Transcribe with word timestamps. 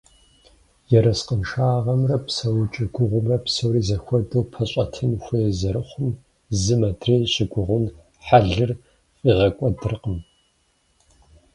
Ерыскъыншагъэмрэ 0.97 2.17
псэукӏэ 2.25 2.85
гугъумрэ 2.93 3.37
псори 3.43 3.81
зэхуэдэу 3.87 4.43
пэщӏэтын 4.51 5.11
хуей 5.23 5.49
зэрыхъум 5.59 6.11
зым 6.61 6.81
адрейм 6.89 7.23
щыгугъын 7.33 7.85
хьэлыр 8.25 8.71
фӏигъэкӏуэдыркъым. 9.19 10.17